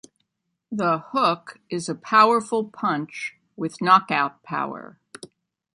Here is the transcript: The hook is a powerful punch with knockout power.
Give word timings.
The 0.71 0.97
hook 1.13 1.59
is 1.69 1.87
a 1.87 1.93
powerful 1.93 2.67
punch 2.67 3.35
with 3.55 3.83
knockout 3.83 4.41
power. 4.41 4.97